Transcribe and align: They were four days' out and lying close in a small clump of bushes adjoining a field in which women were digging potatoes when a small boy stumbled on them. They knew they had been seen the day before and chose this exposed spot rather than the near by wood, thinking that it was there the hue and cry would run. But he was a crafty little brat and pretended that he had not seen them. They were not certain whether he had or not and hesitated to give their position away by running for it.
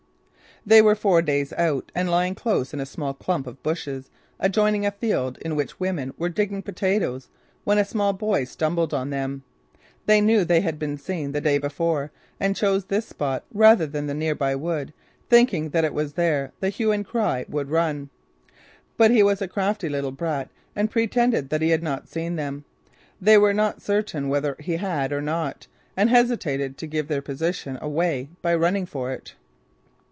They 0.63 0.79
were 0.83 0.93
four 0.93 1.23
days' 1.23 1.53
out 1.53 1.91
and 1.95 2.07
lying 2.07 2.35
close 2.35 2.71
in 2.71 2.79
a 2.79 2.85
small 2.85 3.15
clump 3.15 3.47
of 3.47 3.63
bushes 3.63 4.11
adjoining 4.39 4.85
a 4.85 4.91
field 4.91 5.39
in 5.41 5.55
which 5.55 5.79
women 5.79 6.13
were 6.19 6.29
digging 6.29 6.61
potatoes 6.61 7.29
when 7.63 7.79
a 7.79 7.83
small 7.83 8.13
boy 8.13 8.43
stumbled 8.43 8.93
on 8.93 9.09
them. 9.09 9.41
They 10.05 10.21
knew 10.21 10.45
they 10.45 10.61
had 10.61 10.77
been 10.77 10.99
seen 10.99 11.31
the 11.31 11.41
day 11.41 11.57
before 11.57 12.11
and 12.39 12.55
chose 12.55 12.85
this 12.85 13.05
exposed 13.05 13.09
spot 13.09 13.43
rather 13.51 13.87
than 13.87 14.05
the 14.05 14.13
near 14.13 14.35
by 14.35 14.53
wood, 14.55 14.93
thinking 15.31 15.69
that 15.69 15.83
it 15.83 15.95
was 15.95 16.13
there 16.13 16.51
the 16.59 16.69
hue 16.69 16.91
and 16.91 17.07
cry 17.07 17.43
would 17.49 17.71
run. 17.71 18.09
But 18.97 19.09
he 19.09 19.23
was 19.23 19.41
a 19.41 19.47
crafty 19.47 19.89
little 19.89 20.11
brat 20.11 20.51
and 20.75 20.91
pretended 20.91 21.49
that 21.49 21.63
he 21.63 21.69
had 21.71 21.81
not 21.81 22.07
seen 22.07 22.35
them. 22.35 22.65
They 23.19 23.39
were 23.39 23.53
not 23.55 23.81
certain 23.81 24.29
whether 24.29 24.55
he 24.59 24.75
had 24.77 25.11
or 25.11 25.23
not 25.23 25.65
and 25.97 26.11
hesitated 26.11 26.77
to 26.77 26.85
give 26.85 27.07
their 27.07 27.23
position 27.23 27.79
away 27.81 28.29
by 28.43 28.53
running 28.53 28.85
for 28.85 29.11
it. 29.11 29.33